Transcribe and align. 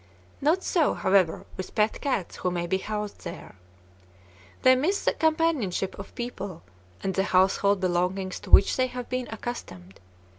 Not 0.41 0.63
so, 0.63 0.95
however, 0.95 1.45
with 1.57 1.75
pet 1.75 2.01
cats 2.01 2.37
who 2.37 2.49
may 2.49 2.65
be 2.65 2.79
housed 2.79 3.23
there. 3.23 3.53
They 4.63 4.75
miss 4.75 5.05
the 5.05 5.13
companionship 5.13 5.93
of 5.99 6.15
people, 6.15 6.63
and 7.03 7.13
the 7.13 7.21
household 7.25 7.81
belongings 7.81 8.39
to 8.39 8.49
which 8.49 8.77
they 8.77 8.87
have 8.87 9.09
been 9.09 9.27
accustomed. 9.31 9.99